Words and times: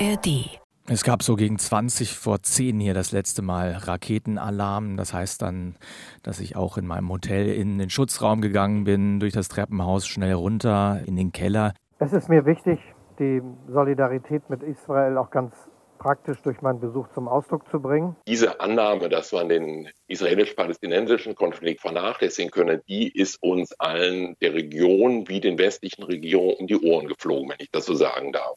ARD. 0.00 0.58
Es 0.88 1.04
gab 1.04 1.22
so 1.22 1.36
gegen 1.36 1.58
20 1.58 2.16
vor 2.16 2.42
10 2.42 2.80
hier 2.80 2.94
das 2.94 3.12
letzte 3.12 3.42
Mal 3.42 3.72
Raketenalarm. 3.72 4.96
Das 4.96 5.12
heißt 5.12 5.42
dann, 5.42 5.76
dass 6.22 6.40
ich 6.40 6.56
auch 6.56 6.78
in 6.78 6.86
meinem 6.86 7.10
Hotel 7.10 7.48
in 7.52 7.78
den 7.78 7.90
Schutzraum 7.90 8.40
gegangen 8.40 8.84
bin, 8.84 9.20
durch 9.20 9.34
das 9.34 9.48
Treppenhaus 9.48 10.06
schnell 10.06 10.32
runter 10.32 11.00
in 11.06 11.16
den 11.16 11.32
Keller. 11.32 11.74
Es 11.98 12.14
ist 12.14 12.30
mir 12.30 12.46
wichtig, 12.46 12.80
die 13.18 13.42
Solidarität 13.68 14.48
mit 14.48 14.62
Israel 14.62 15.18
auch 15.18 15.30
ganz 15.30 15.54
praktisch 15.98 16.40
durch 16.42 16.62
meinen 16.62 16.80
Besuch 16.80 17.08
zum 17.12 17.28
Ausdruck 17.28 17.70
zu 17.70 17.78
bringen. 17.78 18.16
Diese 18.26 18.58
Annahme, 18.58 19.10
dass 19.10 19.32
man 19.32 19.50
den 19.50 19.90
israelisch-palästinensischen 20.08 21.34
Konflikt 21.34 21.82
vernachlässigen 21.82 22.50
könne, 22.50 22.80
die 22.88 23.12
ist 23.12 23.36
uns 23.42 23.78
allen 23.78 24.34
der 24.40 24.54
Region 24.54 25.28
wie 25.28 25.40
den 25.40 25.58
westlichen 25.58 26.04
Regionen 26.04 26.54
um 26.58 26.66
die 26.66 26.80
Ohren 26.80 27.06
geflogen, 27.06 27.50
wenn 27.50 27.58
ich 27.60 27.70
das 27.70 27.84
so 27.84 27.92
sagen 27.92 28.32
darf. 28.32 28.56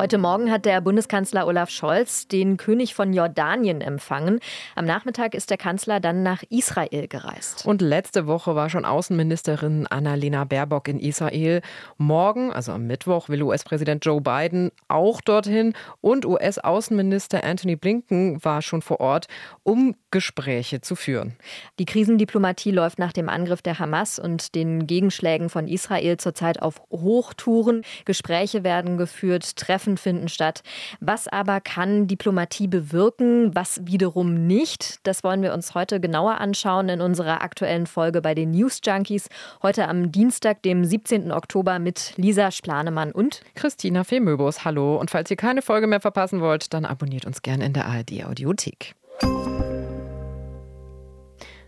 Heute 0.00 0.16
Morgen 0.16 0.50
hat 0.50 0.64
der 0.64 0.80
Bundeskanzler 0.80 1.46
Olaf 1.46 1.68
Scholz 1.68 2.26
den 2.26 2.56
König 2.56 2.94
von 2.94 3.12
Jordanien 3.12 3.82
empfangen. 3.82 4.40
Am 4.74 4.86
Nachmittag 4.86 5.34
ist 5.34 5.50
der 5.50 5.58
Kanzler 5.58 6.00
dann 6.00 6.22
nach 6.22 6.42
Israel 6.48 7.06
gereist. 7.06 7.66
Und 7.66 7.82
letzte 7.82 8.26
Woche 8.26 8.54
war 8.54 8.70
schon 8.70 8.86
Außenministerin 8.86 9.86
Annalena 9.88 10.44
Baerbock 10.44 10.88
in 10.88 11.00
Israel. 11.00 11.60
Morgen, 11.98 12.50
also 12.50 12.72
am 12.72 12.86
Mittwoch, 12.86 13.28
will 13.28 13.42
US-Präsident 13.42 14.02
Joe 14.06 14.22
Biden 14.22 14.70
auch 14.88 15.20
dorthin 15.20 15.74
und 16.00 16.24
US-Außenminister 16.24 17.44
Anthony 17.44 17.76
Blinken 17.76 18.42
war 18.42 18.62
schon 18.62 18.80
vor 18.80 19.00
Ort, 19.00 19.26
um 19.64 19.96
Gespräche 20.10 20.80
zu 20.80 20.96
führen. 20.96 21.36
Die 21.78 21.84
Krisendiplomatie 21.84 22.70
läuft 22.70 22.98
nach 22.98 23.12
dem 23.12 23.28
Angriff 23.28 23.60
der 23.60 23.78
Hamas 23.78 24.18
und 24.18 24.54
den 24.54 24.86
Gegenschlägen 24.86 25.50
von 25.50 25.68
Israel 25.68 26.16
zurzeit 26.16 26.62
auf 26.62 26.80
Hochtouren. 26.90 27.82
Gespräche 28.06 28.64
werden 28.64 28.96
geführt, 28.96 29.56
Treffen 29.56 29.89
Treffen 29.90 29.96
finden 29.96 30.28
statt. 30.28 30.62
Was 31.00 31.28
aber 31.28 31.60
kann 31.60 32.06
Diplomatie 32.06 32.68
bewirken, 32.68 33.54
was 33.54 33.80
wiederum 33.84 34.46
nicht? 34.46 35.00
Das 35.04 35.24
wollen 35.24 35.42
wir 35.42 35.52
uns 35.52 35.74
heute 35.74 36.00
genauer 36.00 36.40
anschauen 36.40 36.88
in 36.88 37.00
unserer 37.00 37.42
aktuellen 37.42 37.86
Folge 37.86 38.20
bei 38.20 38.34
den 38.34 38.50
News 38.52 38.80
Junkies. 38.84 39.28
Heute 39.62 39.88
am 39.88 40.12
Dienstag, 40.12 40.62
dem 40.62 40.84
17. 40.84 41.32
Oktober 41.32 41.78
mit 41.78 42.12
Lisa 42.16 42.50
Splanemann 42.50 43.12
und 43.12 43.42
Christina 43.54 44.04
Femöbus. 44.04 44.64
Hallo. 44.64 44.96
Und 44.96 45.10
falls 45.10 45.30
ihr 45.30 45.36
keine 45.36 45.62
Folge 45.62 45.86
mehr 45.86 46.00
verpassen 46.00 46.40
wollt, 46.40 46.72
dann 46.74 46.84
abonniert 46.84 47.24
uns 47.24 47.42
gerne 47.42 47.64
in 47.64 47.72
der 47.72 47.86
ARD 47.86 48.24
Audiothek. 48.24 48.94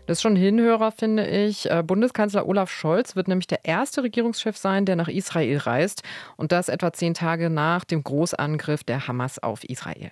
Das 0.05 0.17
ist 0.17 0.21
schon 0.21 0.33
ein 0.33 0.37
Hinhörer, 0.37 0.91
finde 0.91 1.25
ich. 1.25 1.69
Äh, 1.71 1.81
Bundeskanzler 1.81 2.45
Olaf 2.45 2.69
Scholz 2.69 3.15
wird 3.15 3.29
nämlich 3.29 3.47
der 3.47 3.63
erste 3.63 4.03
Regierungschef 4.03 4.57
sein, 4.57 4.85
der 4.85 4.97
nach 4.97 5.07
Israel 5.07 5.57
reist. 5.59 6.03
Und 6.35 6.51
das 6.51 6.67
etwa 6.67 6.91
zehn 6.91 7.13
Tage 7.13 7.49
nach 7.49 7.85
dem 7.85 8.03
Großangriff 8.03 8.83
der 8.83 9.07
Hamas 9.07 9.39
auf 9.39 9.63
Israel. 9.63 10.11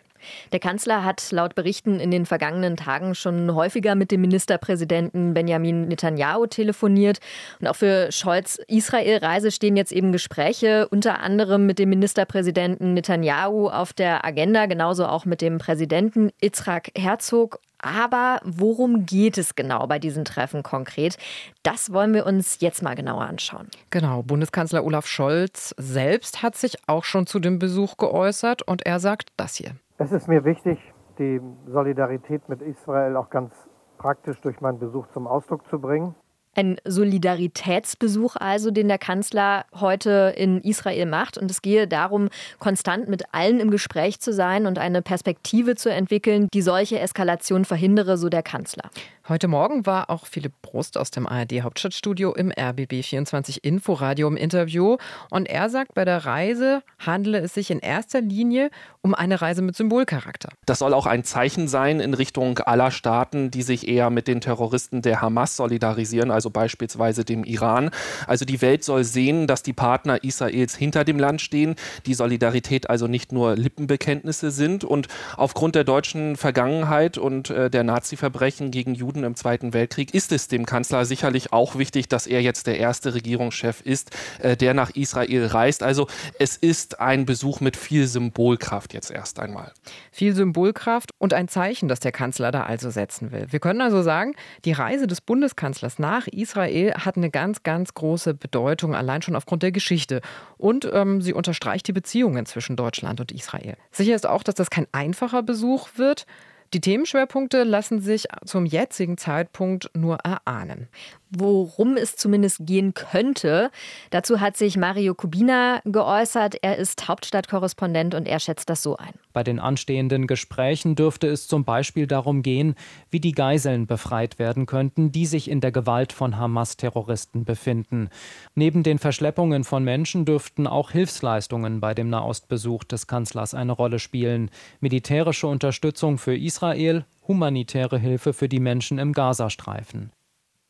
Der 0.51 0.59
Kanzler 0.59 1.03
hat 1.03 1.31
laut 1.31 1.55
Berichten 1.55 1.99
in 1.99 2.11
den 2.11 2.25
vergangenen 2.25 2.77
Tagen 2.77 3.15
schon 3.15 3.53
häufiger 3.53 3.95
mit 3.95 4.11
dem 4.11 4.21
Ministerpräsidenten 4.21 5.33
Benjamin 5.33 5.87
Netanyahu 5.87 6.47
telefoniert. 6.47 7.19
Und 7.59 7.67
auch 7.67 7.75
für 7.75 8.11
Scholz 8.11 8.59
Israel-Reise 8.67 9.51
stehen 9.51 9.77
jetzt 9.77 9.91
eben 9.91 10.11
Gespräche, 10.11 10.87
unter 10.89 11.19
anderem 11.19 11.65
mit 11.65 11.79
dem 11.79 11.89
Ministerpräsidenten 11.89 12.93
Netanyahu 12.93 13.69
auf 13.69 13.93
der 13.93 14.25
Agenda, 14.25 14.65
genauso 14.65 15.05
auch 15.05 15.25
mit 15.25 15.41
dem 15.41 15.57
Präsidenten 15.57 16.31
Yitzhak 16.41 16.91
Herzog. 16.97 17.59
Aber 17.81 18.39
worum 18.43 19.05
geht 19.05 19.37
es 19.37 19.55
genau 19.55 19.87
bei 19.87 19.97
diesen 19.97 20.23
Treffen 20.23 20.63
konkret? 20.63 21.17
Das 21.63 21.91
wollen 21.91 22.13
wir 22.13 22.25
uns 22.25 22.57
jetzt 22.59 22.83
mal 22.83 22.95
genauer 22.95 23.23
anschauen. 23.23 23.67
Genau, 23.89 24.21
Bundeskanzler 24.21 24.83
Olaf 24.83 25.07
Scholz 25.07 25.73
selbst 25.77 26.43
hat 26.43 26.55
sich 26.55 26.77
auch 26.87 27.03
schon 27.03 27.25
zu 27.25 27.39
dem 27.39 27.57
Besuch 27.59 27.97
geäußert 27.97 28.61
und 28.61 28.85
er 28.85 28.99
sagt 28.99 29.29
das 29.35 29.55
hier. 29.55 29.75
Es 30.01 30.11
ist 30.11 30.27
mir 30.27 30.43
wichtig, 30.45 30.79
die 31.19 31.39
Solidarität 31.67 32.49
mit 32.49 32.63
Israel 32.63 33.15
auch 33.15 33.29
ganz 33.29 33.53
praktisch 33.99 34.41
durch 34.41 34.59
meinen 34.59 34.79
Besuch 34.79 35.05
zum 35.13 35.27
Ausdruck 35.27 35.67
zu 35.69 35.79
bringen. 35.79 36.15
Ein 36.55 36.77
Solidaritätsbesuch 36.85 38.35
also, 38.35 38.71
den 38.71 38.87
der 38.87 38.97
Kanzler 38.97 39.63
heute 39.79 40.33
in 40.35 40.59
Israel 40.61 41.05
macht. 41.05 41.37
Und 41.37 41.51
es 41.51 41.61
gehe 41.61 41.87
darum, 41.87 42.29
konstant 42.57 43.09
mit 43.09 43.25
allen 43.31 43.59
im 43.59 43.69
Gespräch 43.69 44.19
zu 44.19 44.33
sein 44.33 44.65
und 44.65 44.79
eine 44.79 45.03
Perspektive 45.03 45.75
zu 45.75 45.91
entwickeln, 45.91 46.47
die 46.51 46.63
solche 46.63 46.97
Eskalation 46.97 47.63
verhindere, 47.63 48.17
so 48.17 48.27
der 48.27 48.41
Kanzler. 48.41 48.89
Heute 49.29 49.47
Morgen 49.47 49.85
war 49.85 50.09
auch 50.09 50.25
Philipp 50.25 50.53
Brust 50.63 50.97
aus 50.97 51.11
dem 51.11 51.27
ARD 51.27 51.61
Hauptstadtstudio 51.61 52.33
im 52.33 52.51
RBB 52.51 53.03
24 53.03 53.63
Inforadio 53.63 54.27
im 54.27 54.35
Interview. 54.35 54.97
Und 55.29 55.47
er 55.47 55.69
sagt, 55.69 55.93
bei 55.93 56.05
der 56.05 56.25
Reise 56.25 56.81
handele 56.97 57.37
es 57.37 57.53
sich 57.53 57.69
in 57.69 57.77
erster 57.79 58.19
Linie 58.19 58.71
um 59.01 59.13
eine 59.13 59.39
Reise 59.39 59.61
mit 59.61 59.75
Symbolcharakter. 59.75 60.49
Das 60.65 60.79
soll 60.79 60.95
auch 60.95 61.05
ein 61.05 61.23
Zeichen 61.23 61.67
sein 61.67 61.99
in 61.99 62.15
Richtung 62.15 62.57
aller 62.59 62.89
Staaten, 62.89 63.51
die 63.51 63.61
sich 63.61 63.87
eher 63.87 64.09
mit 64.09 64.27
den 64.27 64.41
Terroristen 64.41 65.03
der 65.03 65.21
Hamas 65.21 65.55
solidarisieren, 65.55 66.31
also 66.31 66.49
beispielsweise 66.49 67.23
dem 67.23 67.43
Iran. 67.43 67.91
Also 68.25 68.43
die 68.45 68.61
Welt 68.63 68.83
soll 68.83 69.03
sehen, 69.03 69.45
dass 69.45 69.61
die 69.61 69.73
Partner 69.73 70.23
Israels 70.23 70.75
hinter 70.75 71.03
dem 71.03 71.19
Land 71.19 71.41
stehen, 71.41 71.75
die 72.07 72.15
Solidarität 72.15 72.89
also 72.89 73.05
nicht 73.05 73.31
nur 73.31 73.55
Lippenbekenntnisse 73.55 74.49
sind. 74.49 74.83
Und 74.83 75.07
aufgrund 75.37 75.75
der 75.75 75.83
deutschen 75.83 76.37
Vergangenheit 76.37 77.19
und 77.19 77.51
äh, 77.51 77.69
der 77.69 77.83
Nazi-Verbrechen 77.83 78.71
gegen 78.71 78.95
Juden 78.95 79.10
Juden 79.11 79.25
im 79.25 79.35
Zweiten 79.35 79.73
Weltkrieg, 79.73 80.13
ist 80.13 80.31
es 80.31 80.47
dem 80.47 80.65
Kanzler 80.65 81.03
sicherlich 81.03 81.51
auch 81.51 81.77
wichtig, 81.77 82.07
dass 82.07 82.27
er 82.27 82.41
jetzt 82.41 82.65
der 82.65 82.77
erste 82.77 83.13
Regierungschef 83.13 83.81
ist, 83.81 84.11
äh, 84.39 84.55
der 84.55 84.73
nach 84.73 84.91
Israel 84.91 85.47
reist. 85.47 85.83
Also 85.83 86.07
es 86.39 86.55
ist 86.55 87.01
ein 87.01 87.25
Besuch 87.25 87.59
mit 87.59 87.75
viel 87.75 88.07
Symbolkraft 88.07 88.93
jetzt 88.93 89.11
erst 89.11 89.41
einmal. 89.41 89.73
Viel 90.13 90.33
Symbolkraft 90.33 91.11
und 91.17 91.33
ein 91.33 91.49
Zeichen, 91.49 91.89
das 91.89 91.99
der 91.99 92.13
Kanzler 92.13 92.51
da 92.51 92.63
also 92.63 92.89
setzen 92.89 93.33
will. 93.33 93.47
Wir 93.49 93.59
können 93.59 93.81
also 93.81 94.01
sagen, 94.01 94.33
die 94.63 94.71
Reise 94.71 95.07
des 95.07 95.19
Bundeskanzlers 95.19 95.99
nach 95.99 96.27
Israel 96.27 96.93
hat 96.93 97.17
eine 97.17 97.29
ganz, 97.29 97.63
ganz 97.63 97.93
große 97.93 98.33
Bedeutung, 98.33 98.95
allein 98.95 99.21
schon 99.21 99.35
aufgrund 99.35 99.61
der 99.61 99.73
Geschichte. 99.73 100.21
Und 100.57 100.89
ähm, 100.93 101.21
sie 101.21 101.33
unterstreicht 101.33 101.85
die 101.85 101.93
Beziehungen 101.93 102.45
zwischen 102.45 102.77
Deutschland 102.77 103.19
und 103.19 103.33
Israel. 103.33 103.75
Sicher 103.91 104.15
ist 104.15 104.25
auch, 104.25 104.43
dass 104.43 104.55
das 104.55 104.69
kein 104.69 104.87
einfacher 104.93 105.43
Besuch 105.43 105.89
wird. 105.97 106.25
Die 106.73 106.81
Themenschwerpunkte 106.81 107.63
lassen 107.63 107.99
sich 107.99 108.27
zum 108.45 108.65
jetzigen 108.65 109.17
Zeitpunkt 109.17 109.89
nur 109.93 110.17
erahnen 110.23 110.87
worum 111.31 111.97
es 111.97 112.15
zumindest 112.15 112.65
gehen 112.65 112.93
könnte. 112.93 113.71
Dazu 114.09 114.39
hat 114.39 114.57
sich 114.57 114.77
Mario 114.77 115.15
Kubina 115.15 115.81
geäußert. 115.85 116.57
Er 116.61 116.77
ist 116.77 117.07
Hauptstadtkorrespondent 117.07 118.13
und 118.13 118.27
er 118.27 118.39
schätzt 118.39 118.69
das 118.69 118.83
so 118.83 118.97
ein. 118.97 119.13
Bei 119.33 119.43
den 119.43 119.59
anstehenden 119.59 120.27
Gesprächen 120.27 120.95
dürfte 120.95 121.27
es 121.27 121.47
zum 121.47 121.63
Beispiel 121.63 122.05
darum 122.05 122.43
gehen, 122.43 122.75
wie 123.09 123.21
die 123.21 123.31
Geiseln 123.31 123.87
befreit 123.87 124.39
werden 124.39 124.65
könnten, 124.65 125.11
die 125.11 125.25
sich 125.25 125.49
in 125.49 125.61
der 125.61 125.71
Gewalt 125.71 126.11
von 126.11 126.37
Hamas-Terroristen 126.37 127.45
befinden. 127.45 128.09
Neben 128.55 128.83
den 128.83 128.99
Verschleppungen 128.99 129.63
von 129.63 129.83
Menschen 129.83 130.25
dürften 130.25 130.67
auch 130.67 130.91
Hilfsleistungen 130.91 131.79
bei 131.79 131.93
dem 131.93 132.09
Nahostbesuch 132.09 132.83
des 132.83 133.07
Kanzlers 133.07 133.53
eine 133.53 133.71
Rolle 133.71 133.99
spielen. 133.99 134.51
Militärische 134.81 135.47
Unterstützung 135.47 136.17
für 136.17 136.35
Israel, 136.35 137.05
humanitäre 137.27 137.97
Hilfe 137.97 138.33
für 138.33 138.49
die 138.49 138.59
Menschen 138.59 138.99
im 138.99 139.13
Gazastreifen. 139.13 140.11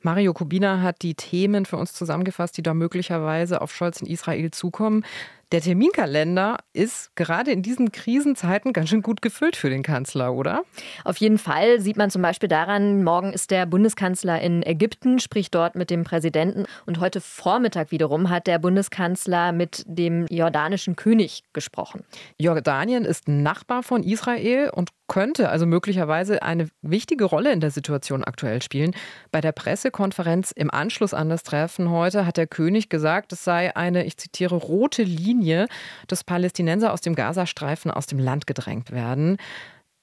Mario 0.02 0.34
Kubina 0.34 0.82
hat 0.82 1.02
die 1.04 1.16
Themen 1.16 1.66
für 1.66 1.78
uns 1.78 1.94
zusammengefasst, 1.94 2.58
die 2.58 2.64
da 2.64 2.74
möglicherweise 2.74 3.62
auf 3.62 3.74
Scholz 3.74 4.02
in 4.02 4.08
Israel 4.08 4.52
zukommen. 4.52 5.06
Der 5.52 5.60
Terminkalender 5.60 6.60
ist 6.72 7.14
gerade 7.18 7.52
in 7.52 7.62
diesen 7.62 7.92
Krisenzeiten 7.92 8.72
ganz 8.72 8.88
schön 8.88 9.02
gut 9.02 9.22
gefüllt 9.22 9.58
für 9.58 9.70
den 9.70 9.84
Kanzler, 9.84 10.34
oder? 10.34 10.64
Auf 11.04 11.18
jeden 11.18 11.38
Fall 11.38 11.82
sieht 11.82 11.98
man 11.98 12.10
zum 12.10 12.22
Beispiel 12.22 12.48
daran, 12.48 13.04
morgen 13.04 13.34
ist 13.34 13.52
der 13.52 13.66
Bundeskanzler 13.66 14.40
in 14.40 14.64
Ägypten, 14.64 15.20
spricht 15.20 15.54
dort 15.54 15.76
mit 15.76 15.90
dem 15.90 16.06
Präsidenten. 16.06 16.64
Und 16.86 17.02
heute 17.02 17.20
Vormittag 17.20 17.92
wiederum 17.92 18.30
hat 18.30 18.48
der 18.48 18.60
Bundeskanzler 18.60 19.52
mit 19.52 19.84
dem 19.88 20.26
jordanischen 20.28 20.96
König 20.96 21.44
gesprochen. 21.52 22.06
Jordanien 22.38 23.04
ist 23.04 23.28
Nachbar 23.28 23.84
von 23.84 24.04
Israel 24.04 24.70
und 24.74 24.92
könnte 25.10 25.50
also 25.50 25.66
möglicherweise 25.66 26.42
eine 26.42 26.70
wichtige 26.82 27.26
Rolle 27.26 27.52
in 27.52 27.60
der 27.60 27.72
Situation 27.72 28.24
aktuell 28.24 28.62
spielen. 28.62 28.96
Bei 29.32 29.42
der 29.42 29.52
Pressekonferenz 29.52 30.52
im 30.52 30.72
Anschluss 30.72 31.14
an 31.14 31.28
das 31.28 31.44
Treffen 31.44 31.90
heute 31.90 32.26
hat 32.26 32.38
der 32.38 32.48
König 32.48 32.88
gesagt, 32.88 33.34
es 33.34 33.44
sei 33.44 33.76
eine, 33.76 34.06
ich 34.06 34.16
zitiere, 34.16 34.56
rote 34.56 35.04
Linie 35.04 35.41
Linie, 35.42 35.68
dass 36.08 36.24
Palästinenser 36.24 36.94
aus 36.94 37.02
dem 37.02 37.16
Gazastreifen 37.16 37.92
aus 37.92 38.06
dem 38.06 38.20
Land 38.20 38.48
gedrängt 38.48 38.92
werden. 38.92 39.38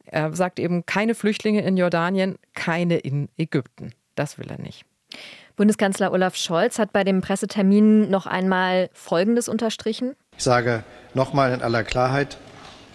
Er 0.04 0.34
sagt 0.34 0.58
eben 0.58 0.84
keine 0.86 1.14
Flüchtlinge 1.14 1.62
in 1.62 1.76
Jordanien, 1.76 2.36
keine 2.54 2.98
in 2.98 3.28
Ägypten. 3.36 3.92
Das 4.14 4.38
will 4.38 4.50
er 4.50 4.60
nicht. 4.60 4.84
Bundeskanzler 5.56 6.12
Olaf 6.12 6.36
Scholz 6.36 6.78
hat 6.78 6.92
bei 6.92 7.04
dem 7.04 7.20
Pressetermin 7.20 8.10
noch 8.10 8.26
einmal 8.26 8.90
Folgendes 8.92 9.48
unterstrichen. 9.48 10.14
Ich 10.36 10.44
sage 10.44 10.84
nochmal 11.14 11.52
in 11.52 11.62
aller 11.62 11.84
Klarheit, 11.84 12.38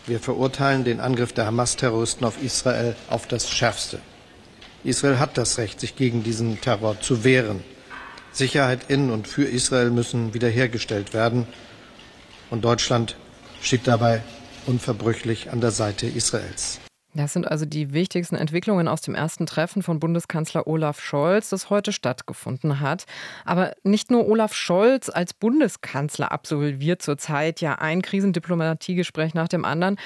wir 0.05 0.19
verurteilen 0.19 0.83
den 0.83 0.99
Angriff 0.99 1.33
der 1.33 1.45
Hamas-Terroristen 1.45 2.25
auf 2.25 2.41
Israel 2.43 2.95
auf 3.09 3.25
das 3.27 3.49
Schärfste. 3.49 3.99
Israel 4.83 5.19
hat 5.19 5.37
das 5.37 5.57
Recht, 5.57 5.79
sich 5.79 5.95
gegen 5.95 6.23
diesen 6.23 6.59
Terror 6.59 6.99
zu 6.99 7.23
wehren. 7.23 7.63
Sicherheit 8.33 8.89
in 8.89 9.11
und 9.11 9.27
für 9.27 9.45
Israel 9.45 9.91
müssen 9.91 10.33
wiederhergestellt 10.33 11.13
werden. 11.13 11.47
Und 12.53 12.63
Deutschland 12.63 13.15
steht 13.63 13.87
dabei 13.87 14.21
unverbrüchlich 14.67 15.51
an 15.51 15.59
der 15.59 15.71
Seite 15.71 16.05
Israels. 16.05 16.79
Das 17.15 17.33
sind 17.33 17.47
also 17.47 17.65
die 17.65 17.93
wichtigsten 17.93 18.35
Entwicklungen 18.35 18.87
aus 18.87 19.01
dem 19.01 19.15
ersten 19.15 19.47
Treffen 19.47 19.81
von 19.81 19.99
Bundeskanzler 19.99 20.67
Olaf 20.67 20.99
Scholz, 20.99 21.49
das 21.49 21.71
heute 21.71 21.91
stattgefunden 21.91 22.79
hat. 22.79 23.05
Aber 23.43 23.73
nicht 23.81 24.11
nur 24.11 24.27
Olaf 24.27 24.53
Scholz 24.53 25.09
als 25.09 25.33
Bundeskanzler 25.33 26.31
absolviert 26.31 27.01
zurzeit 27.01 27.59
ja 27.59 27.73
ein 27.73 28.03
Krisendiplomatiegespräch 28.03 29.33
nach 29.33 29.47
dem 29.47 29.65
anderen. 29.65 29.97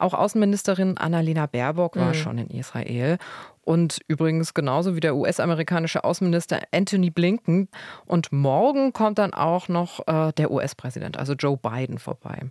Auch 0.00 0.14
Außenministerin 0.14 0.98
Annalena 0.98 1.46
Baerbock 1.46 1.94
war 1.94 2.08
mhm. 2.08 2.14
schon 2.14 2.38
in 2.38 2.48
Israel. 2.48 3.18
Und 3.62 4.00
übrigens 4.08 4.54
genauso 4.54 4.96
wie 4.96 5.00
der 5.00 5.14
US-amerikanische 5.14 6.04
Außenminister 6.04 6.60
Anthony 6.72 7.10
Blinken. 7.10 7.68
Und 8.06 8.32
morgen 8.32 8.92
kommt 8.92 9.18
dann 9.18 9.32
auch 9.32 9.68
noch 9.68 10.06
äh, 10.06 10.32
der 10.32 10.50
US-Präsident, 10.50 11.16
also 11.16 11.34
Joe 11.34 11.56
Biden, 11.56 11.98
vorbei 11.98 12.50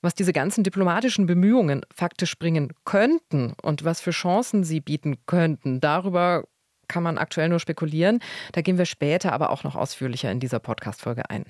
was 0.00 0.14
diese 0.14 0.32
ganzen 0.32 0.62
diplomatischen 0.62 1.26
Bemühungen 1.26 1.82
faktisch 1.92 2.38
bringen 2.38 2.72
könnten 2.84 3.54
und 3.62 3.84
was 3.84 4.00
für 4.00 4.12
Chancen 4.12 4.62
sie 4.64 4.80
bieten 4.80 5.16
könnten, 5.26 5.80
darüber 5.80 6.44
kann 6.88 7.02
man 7.02 7.18
aktuell 7.18 7.48
nur 7.48 7.60
spekulieren. 7.60 8.20
Da 8.52 8.62
gehen 8.62 8.78
wir 8.78 8.86
später 8.86 9.32
aber 9.32 9.50
auch 9.50 9.64
noch 9.64 9.76
ausführlicher 9.76 10.30
in 10.30 10.40
dieser 10.40 10.58
Podcast-Folge 10.58 11.30
ein. 11.30 11.44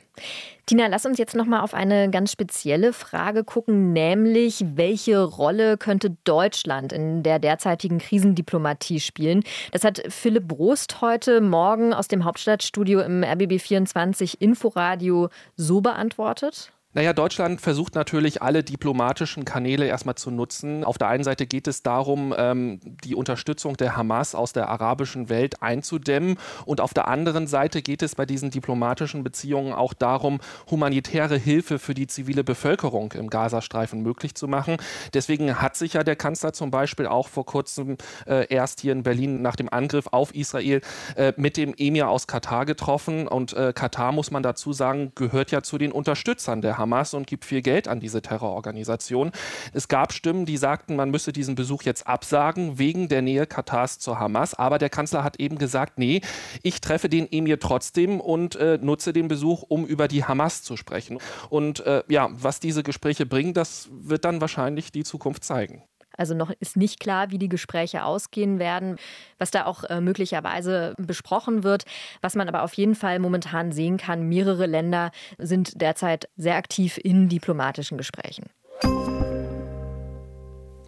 Tina, 0.66 0.86
lass 0.88 1.06
uns 1.06 1.18
jetzt 1.18 1.34
noch 1.34 1.46
mal 1.46 1.60
auf 1.60 1.72
eine 1.72 2.10
ganz 2.10 2.30
spezielle 2.30 2.92
Frage 2.92 3.42
gucken, 3.44 3.92
nämlich 3.92 4.62
welche 4.74 5.22
Rolle 5.22 5.78
könnte 5.78 6.16
Deutschland 6.24 6.92
in 6.92 7.22
der 7.22 7.38
derzeitigen 7.38 7.98
Krisendiplomatie 7.98 9.00
spielen? 9.00 9.44
Das 9.72 9.84
hat 9.84 10.02
Philipp 10.08 10.46
Brost 10.46 11.00
heute 11.00 11.40
Morgen 11.40 11.94
aus 11.94 12.08
dem 12.08 12.24
Hauptstadtstudio 12.24 13.00
im 13.00 13.24
RBB 13.24 13.58
24 13.60 14.42
Inforadio 14.42 15.30
so 15.56 15.80
beantwortet. 15.80 16.72
Naja, 16.98 17.12
Deutschland 17.12 17.60
versucht 17.60 17.94
natürlich 17.94 18.42
alle 18.42 18.64
diplomatischen 18.64 19.44
Kanäle 19.44 19.86
erstmal 19.86 20.16
zu 20.16 20.32
nutzen. 20.32 20.82
Auf 20.82 20.98
der 20.98 21.06
einen 21.06 21.22
Seite 21.22 21.46
geht 21.46 21.68
es 21.68 21.84
darum, 21.84 22.34
ähm, 22.36 22.80
die 23.04 23.14
Unterstützung 23.14 23.76
der 23.76 23.96
Hamas 23.96 24.34
aus 24.34 24.52
der 24.52 24.68
arabischen 24.68 25.28
Welt 25.28 25.62
einzudämmen. 25.62 26.38
Und 26.64 26.80
auf 26.80 26.94
der 26.94 27.06
anderen 27.06 27.46
Seite 27.46 27.82
geht 27.82 28.02
es 28.02 28.16
bei 28.16 28.26
diesen 28.26 28.50
diplomatischen 28.50 29.22
Beziehungen 29.22 29.74
auch 29.74 29.94
darum, 29.94 30.40
humanitäre 30.72 31.36
Hilfe 31.36 31.78
für 31.78 31.94
die 31.94 32.08
zivile 32.08 32.42
Bevölkerung 32.42 33.12
im 33.12 33.30
Gazastreifen 33.30 34.02
möglich 34.02 34.34
zu 34.34 34.48
machen. 34.48 34.76
Deswegen 35.14 35.62
hat 35.62 35.76
sich 35.76 35.92
ja 35.92 36.02
der 36.02 36.16
Kanzler 36.16 36.52
zum 36.52 36.72
Beispiel 36.72 37.06
auch 37.06 37.28
vor 37.28 37.46
kurzem 37.46 37.96
äh, 38.26 38.52
erst 38.52 38.80
hier 38.80 38.90
in 38.90 39.04
Berlin 39.04 39.40
nach 39.40 39.54
dem 39.54 39.72
Angriff 39.72 40.08
auf 40.10 40.34
Israel 40.34 40.80
äh, 41.14 41.32
mit 41.36 41.58
dem 41.58 41.74
Emir 41.78 42.08
aus 42.08 42.26
Katar 42.26 42.66
getroffen. 42.66 43.28
Und 43.28 43.52
äh, 43.52 43.72
Katar, 43.72 44.10
muss 44.10 44.32
man 44.32 44.42
dazu 44.42 44.72
sagen, 44.72 45.12
gehört 45.14 45.52
ja 45.52 45.62
zu 45.62 45.78
den 45.78 45.92
Unterstützern 45.92 46.60
der 46.60 46.76
Hamas. 46.76 46.87
Hamas 46.88 47.14
und 47.14 47.26
gibt 47.26 47.44
viel 47.44 47.60
Geld 47.62 47.86
an 47.86 48.00
diese 48.00 48.22
Terrororganisation. 48.22 49.30
Es 49.72 49.88
gab 49.88 50.12
Stimmen, 50.12 50.46
die 50.46 50.56
sagten, 50.56 50.96
man 50.96 51.10
müsse 51.10 51.32
diesen 51.32 51.54
Besuch 51.54 51.82
jetzt 51.82 52.06
absagen 52.06 52.78
wegen 52.78 53.08
der 53.08 53.22
Nähe 53.22 53.46
Katars 53.46 53.98
zur 53.98 54.18
Hamas. 54.18 54.54
Aber 54.54 54.78
der 54.78 54.88
Kanzler 54.88 55.22
hat 55.22 55.38
eben 55.38 55.58
gesagt, 55.58 55.98
nee, 55.98 56.22
ich 56.62 56.80
treffe 56.80 57.08
den 57.08 57.30
Emir 57.30 57.60
trotzdem 57.60 58.20
und 58.20 58.56
äh, 58.56 58.78
nutze 58.80 59.12
den 59.12 59.28
Besuch, 59.28 59.62
um 59.68 59.84
über 59.84 60.08
die 60.08 60.24
Hamas 60.24 60.62
zu 60.62 60.76
sprechen. 60.76 61.18
Und 61.50 61.80
äh, 61.80 62.02
ja, 62.08 62.30
was 62.32 62.60
diese 62.60 62.82
Gespräche 62.82 63.26
bringen, 63.26 63.52
das 63.52 63.88
wird 63.90 64.24
dann 64.24 64.40
wahrscheinlich 64.40 64.90
die 64.90 65.04
Zukunft 65.04 65.44
zeigen. 65.44 65.82
Also 66.18 66.34
noch 66.34 66.50
ist 66.60 66.76
nicht 66.76 67.00
klar, 67.00 67.30
wie 67.30 67.38
die 67.38 67.48
Gespräche 67.48 68.04
ausgehen 68.04 68.58
werden, 68.58 68.96
was 69.38 69.50
da 69.50 69.64
auch 69.64 69.84
äh, 69.84 70.00
möglicherweise 70.02 70.94
besprochen 70.98 71.62
wird. 71.64 71.84
Was 72.20 72.34
man 72.34 72.48
aber 72.48 72.62
auf 72.62 72.74
jeden 72.74 72.94
Fall 72.94 73.18
momentan 73.18 73.72
sehen 73.72 73.96
kann, 73.96 74.28
mehrere 74.28 74.66
Länder 74.66 75.12
sind 75.38 75.80
derzeit 75.80 76.28
sehr 76.36 76.56
aktiv 76.56 76.98
in 77.02 77.28
diplomatischen 77.28 77.96
Gesprächen. 77.96 78.50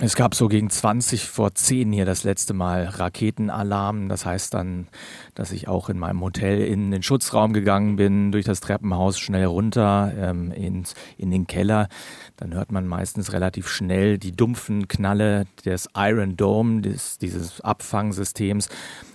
Es 0.02 0.17
gab 0.17 0.35
so 0.35 0.49
gegen 0.49 0.70
20 0.70 1.29
vor 1.29 1.55
10 1.55 1.93
hier 1.93 2.06
das 2.06 2.25
letzte 2.25 2.55
Mal 2.55 2.85
Raketenalarm. 2.85 4.08
Das 4.08 4.25
heißt 4.25 4.55
dann, 4.55 4.88
dass 5.35 5.52
ich 5.52 5.69
auch 5.69 5.91
in 5.91 5.99
meinem 5.99 6.23
Hotel 6.23 6.62
in 6.62 6.91
den 6.91 7.02
Schutzraum 7.02 7.52
gegangen 7.52 7.97
bin, 7.97 8.32
durch 8.32 8.47
das 8.47 8.61
Treppenhaus 8.61 9.19
schnell 9.19 9.44
runter 9.44 10.11
ähm, 10.17 10.52
ins, 10.52 10.94
in 11.19 11.31
den 11.31 11.47
Keller. 11.47 11.88
Dann 12.38 12.55
hört 12.55 12.73
man 12.73 12.87
meistens 12.87 13.35
relativ 13.35 13.69
schnell 13.69 14.17
die 14.17 14.32
dumpfen 14.32 14.88
Knalle 14.88 15.44
des 15.67 15.91
Iron 15.94 16.35
Dome, 16.35 16.81
des, 16.81 17.19
dieses 17.19 17.61
Abfangsystems. 17.61 18.70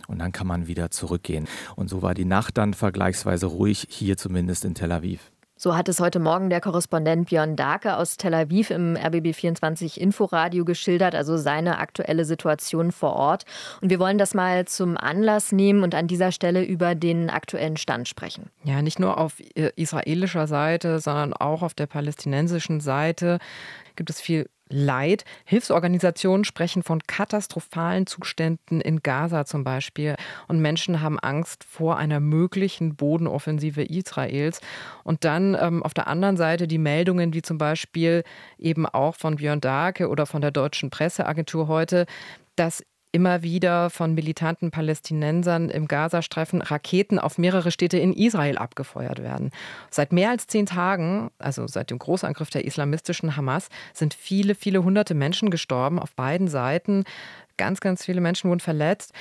Und 0.08 0.20
dann 0.20 0.34
kann 0.34 0.46
man 0.46 0.68
wieder 0.68 0.92
zurückgehen. 0.92 1.48
Und 1.76 1.90
so 1.90 2.04
war 2.04 2.14
die 2.14 2.26
Nacht 2.26 2.60
dann 2.60 2.76
vergleichsweise 2.76 3.48
ruhig, 3.48 3.88
hier 3.90 4.18
zumindest 4.18 4.64
in 4.66 4.76
Tel 4.76 4.92
Aviv. 4.92 5.32
So 5.58 5.74
hat 5.78 5.88
es 5.88 6.02
heute 6.02 6.20
Morgen 6.20 6.50
der 6.50 6.60
Korrespondent 6.60 7.30
Björn 7.30 7.56
Darke 7.56 7.96
aus 7.96 8.18
Tel 8.18 8.34
Aviv 8.34 8.72
im 8.72 8.98
RBB24 8.98 9.98
Inforadio 9.98 10.66
geschildert, 10.66 11.16
also 11.16 11.38
seine 11.38 11.78
aktuelle 11.80 12.26
Situation 12.26 12.92
vor 12.92 13.14
Ort. 13.14 13.46
Und 13.80 13.90
wir 13.90 13.98
wollen 13.98 14.18
das 14.18 14.34
mal 14.34 14.66
zum 14.66 14.98
Anlass 14.98 15.54
nehmen 15.54 15.84
und 15.84 15.96
an 15.96 16.08
dieser 16.08 16.34
Stelle 16.34 16.62
über 16.66 16.94
den 16.94 17.30
aktuellen 17.30 17.78
Stand 17.78 18.10
sprechen. 18.10 18.50
Ja, 18.66 18.82
nicht 18.82 19.00
nur 19.00 19.18
auf 19.18 19.40
israelischer 19.78 20.48
Seite, 20.48 21.00
sondern 21.00 21.32
auch 21.32 21.62
auf 21.62 21.74
der 21.74 21.88
palästinensischen 21.88 22.82
Seite 22.82 23.40
gibt 23.96 24.10
es 24.10 24.20
viel 24.20 24.50
Leid. 24.70 25.26
Hilfsorganisationen 25.46 26.44
sprechen 26.44 26.82
von 26.82 27.00
katastrophalen 27.06 28.08
Zuständen 28.08 28.82
in 28.82 29.04
Gaza 29.04 29.46
zum 29.46 29.64
Beispiel. 29.64 30.16
Und 30.48 30.60
Menschen 30.60 31.02
haben 31.02 31.20
Angst 31.20 31.64
vor 31.64 31.98
einer 31.98 32.20
möglichen 32.20 32.96
Bodenoffensive 32.96 33.84
Israels. 33.84 34.62
Und 35.04 35.24
dann 35.24 35.56
ähm, 35.60 35.84
auf 35.84 35.94
der 35.94 36.08
anderen 36.08 36.36
Seite 36.36 36.68
die 36.68 36.80
Meldungen, 36.80 37.34
wie 37.34 37.44
zum 37.44 37.60
Beispiel 37.60 38.24
eben 38.58 38.88
auch 38.88 39.16
von 39.16 39.36
Björn 39.36 39.62
Darke 39.62 40.10
oder 40.10 40.26
von 40.26 40.42
der 40.42 40.52
deutschen 40.52 40.90
Presseagentur 40.90 41.68
heute, 41.68 42.06
dass 42.56 42.84
immer 43.16 43.44
wieder 43.44 43.90
von 43.90 44.14
militanten 44.14 44.72
Palästinensern 44.72 45.70
im 45.70 45.88
Gazastreifen 45.88 46.62
Raketen 46.62 47.18
auf 47.18 47.38
mehrere 47.38 47.72
Städte 47.72 47.98
in 47.98 48.12
Israel 48.12 48.58
abgefeuert 48.58 49.24
werden. 49.24 49.52
Seit 49.90 50.12
mehr 50.12 50.32
als 50.32 50.48
zehn 50.48 50.66
Tagen, 50.66 51.32
also 51.40 51.66
seit 51.66 51.92
dem 51.92 51.98
Großangriff 51.98 52.50
der 52.50 52.66
islamistischen 52.66 53.38
Hamas, 53.38 53.70
sind 53.94 54.14
viele, 54.14 54.54
viele 54.54 54.84
hunderte 54.84 55.14
Menschen 55.16 55.50
gestorben 55.50 55.98
auf 55.98 56.14
beiden 56.14 56.50
Seiten. 56.50 57.06
Ganz, 57.56 57.80
ganz 57.80 58.04
viele 58.04 58.20
Menschen 58.20 58.50
wurden 58.50 58.60
verletzt. 58.60 59.14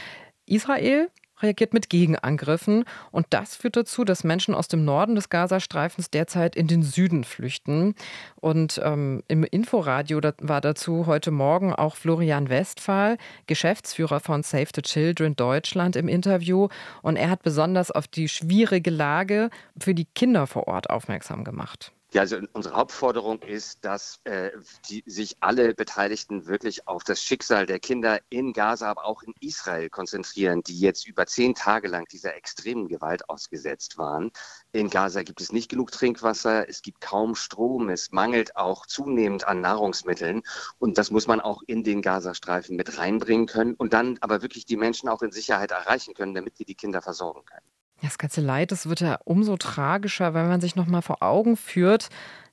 Israel 0.45 1.09
reagiert 1.45 1.73
mit 1.73 1.89
Gegenangriffen. 1.89 2.85
Und 3.11 3.27
das 3.31 3.57
führt 3.57 3.77
dazu, 3.77 4.05
dass 4.05 4.25
Menschen 4.25 4.55
aus 4.55 4.69
dem 4.69 4.85
Norden 4.85 5.15
des 5.15 5.29
Gazastreifens 5.29 6.11
derzeit 6.11 6.57
in 6.57 6.67
den 6.67 6.83
Süden 6.83 7.25
flüchten. 7.25 7.95
Und 8.37 8.81
ähm, 8.85 9.23
im 9.29 9.45
Inforadio 9.45 10.21
war 10.41 10.61
dazu 10.61 11.07
heute 11.07 11.31
Morgen 11.31 11.73
auch 11.73 11.97
Florian 11.97 12.49
Westphal, 12.49 13.17
Geschäftsführer 13.47 14.21
von 14.21 14.43
Save 14.43 14.69
the 14.75 14.83
Children 14.83 15.37
Deutschland, 15.37 15.97
im 15.97 16.09
Interview. 16.09 16.69
Und 17.03 17.17
er 17.17 17.31
hat 17.31 17.43
besonders 17.43 17.91
auf 17.91 18.09
die 18.09 18.29
schwierige 18.29 18.91
Lage 18.91 19.51
für 19.79 19.95
die 19.95 20.07
Kinder 20.07 20.47
vor 20.47 20.69
Ort 20.69 20.91
aufmerksam 20.91 21.45
gemacht. 21.45 21.94
Ja, 22.15 22.21
also 22.21 22.39
unsere 22.53 22.77
Hauptforderung 22.77 23.43
ist, 23.43 23.85
dass 23.85 24.21
äh, 24.23 24.53
die, 24.89 25.03
sich 25.05 25.37
alle 25.41 25.75
Beteiligten 25.75 26.47
wirklich 26.47 26.87
auf 26.87 27.03
das 27.03 27.21
Schicksal 27.21 27.67
der 27.67 27.81
Kinder 27.81 28.21
in 28.29 28.53
Gaza, 28.53 28.89
aber 28.89 29.05
auch 29.05 29.25
in 29.25 29.35
Israel 29.41 29.91
konzentrieren, 29.91 30.63
die 30.63 30.79
jetzt 30.79 31.09
über 31.09 31.27
zehn 31.27 31.57
Tage 31.57 31.89
lang 31.89 32.07
dieser 32.07 32.37
extremen 32.37 32.87
Gewalt 32.87 33.29
ausgesetzt 33.29 33.99
waren. 33.99 34.31
In 34.71 34.91
Gaza 34.91 35.25
gibt 35.25 35.41
es 35.41 35.51
nicht 35.51 35.69
genug 35.69 35.91
Trinkwasser, 35.91 36.69
es 36.69 36.83
gibt 36.83 37.01
kaum 37.01 37.35
Strom, 37.35 37.89
es 37.89 38.13
mangelt 38.13 38.55
auch 38.55 38.87
zunehmend 38.87 39.49
an 39.49 39.61
Nahrungsmitteln 39.61 40.43
und 40.79 40.99
das 40.99 41.11
muss 41.11 41.27
man 41.27 41.41
auch 41.41 41.63
in 41.67 41.83
den 41.83 42.01
Gazastreifen 42.01 42.77
mit 42.77 42.97
reinbringen 42.97 43.47
können 43.47 43.75
und 43.75 43.93
dann 43.93 44.19
aber 44.21 44.41
wirklich 44.41 44.67
die 44.67 44.77
Menschen 44.77 45.09
auch 45.09 45.23
in 45.23 45.33
Sicherheit 45.33 45.73
erreichen 45.73 46.15
können, 46.15 46.35
damit 46.35 46.59
sie 46.59 46.65
die 46.65 46.77
Kinder 46.77 47.03
versorgen 47.03 47.45
können. 47.45 47.74
Das 48.05 48.19
ganze 48.19 48.43
Leid, 48.43 48.71
das 48.71 48.87
wird 48.87 49.01
ja 49.01 49.19
umso 49.25 49.57
tragischer, 49.57 50.35
wenn 50.35 50.47
man 50.47 50.61
sich 50.61 50.77
noch 50.77 50.87
mal 50.87 51.01
vor 51.01 51.23
Augen 51.23 51.57
führt. 51.57 52.11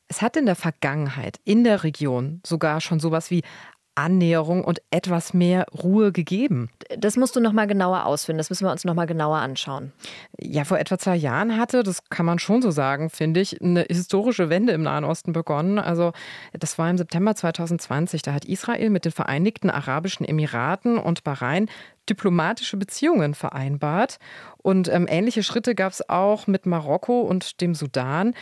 Es 0.08 0.22
hat 0.22 0.38
in 0.38 0.46
der 0.46 0.56
Vergangenheit 0.56 1.40
in 1.44 1.66
der 1.66 1.84
Region 1.84 2.42
sogar 2.46 2.80
schon 2.80 3.02
sowas 3.02 3.30
wie 3.32 3.44
Annäherung 3.96 4.64
und 4.64 4.82
etwas 4.90 5.34
mehr 5.34 5.66
Ruhe 5.84 6.12
gegeben. 6.12 6.70
Das 6.98 7.18
musst 7.18 7.36
du 7.36 7.40
noch 7.40 7.52
mal 7.52 7.68
genauer 7.68 8.06
ausführen. 8.06 8.38
Das 8.38 8.50
müssen 8.50 8.66
wir 8.66 8.72
uns 8.72 8.86
noch 8.86 8.94
mal 8.94 9.06
genauer 9.06 9.38
anschauen. 9.38 9.92
Ja, 10.40 10.64
vor 10.64 10.80
etwa 10.80 10.98
zwei 10.98 11.16
Jahren 11.16 11.58
hatte, 11.58 11.84
das 11.84 12.10
kann 12.10 12.26
man 12.26 12.40
schon 12.40 12.62
so 12.62 12.72
sagen, 12.72 13.10
finde 13.10 13.42
ich, 13.42 13.62
eine 13.62 13.82
historische 13.84 14.50
Wende 14.50 14.74
im 14.74 14.84
Nahen 14.84 15.04
Osten 15.04 15.34
begonnen. 15.34 15.80
Also 15.80 16.14
das 16.54 16.78
war 16.78 16.90
im 16.90 16.98
September 16.98 17.36
2020. 17.36 18.22
Da 18.22 18.34
hat 18.34 18.46
Israel 18.46 18.90
mit 18.90 19.06
den 19.06 19.12
Vereinigten 19.12 19.70
Arabischen 19.70 20.26
Emiraten 20.26 20.98
und 20.98 21.24
Bahrain 21.24 21.70
diplomatische 22.10 22.78
Beziehungen 22.78 23.34
vereinbart. 23.34 24.18
Und 24.58 24.88
ähm, 24.90 25.06
ähnliche 25.10 25.44
Schritte 25.44 25.76
gab 25.76 25.92
es 25.92 26.08
auch 26.10 26.48
mit 26.48 26.66
Marokko 26.66 27.22
und 27.22 27.62
dem 27.62 27.76
Sudan. 27.76 28.34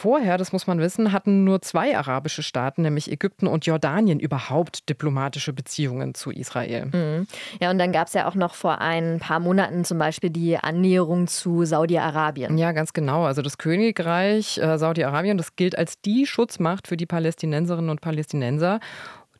Vorher, 0.00 0.38
das 0.38 0.52
muss 0.52 0.66
man 0.66 0.80
wissen, 0.80 1.12
hatten 1.12 1.44
nur 1.44 1.60
zwei 1.60 1.94
arabische 1.94 2.42
Staaten, 2.42 2.80
nämlich 2.80 3.12
Ägypten 3.12 3.46
und 3.46 3.66
Jordanien, 3.66 4.18
überhaupt 4.18 4.88
diplomatische 4.88 5.52
Beziehungen 5.52 6.14
zu 6.14 6.30
Israel. 6.30 6.86
Mhm. 6.86 7.26
Ja, 7.60 7.70
und 7.70 7.76
dann 7.76 7.92
gab 7.92 8.06
es 8.06 8.14
ja 8.14 8.26
auch 8.26 8.34
noch 8.34 8.54
vor 8.54 8.80
ein 8.80 9.18
paar 9.18 9.40
Monaten 9.40 9.84
zum 9.84 9.98
Beispiel 9.98 10.30
die 10.30 10.56
Annäherung 10.56 11.26
zu 11.26 11.66
Saudi-Arabien. 11.66 12.56
Ja, 12.56 12.72
ganz 12.72 12.94
genau. 12.94 13.24
Also 13.24 13.42
das 13.42 13.58
Königreich 13.58 14.56
äh, 14.56 14.78
Saudi-Arabien, 14.78 15.36
das 15.36 15.54
gilt 15.54 15.76
als 15.76 16.00
die 16.00 16.24
Schutzmacht 16.24 16.88
für 16.88 16.96
die 16.96 17.04
Palästinenserinnen 17.04 17.90
und 17.90 18.00
Palästinenser. 18.00 18.80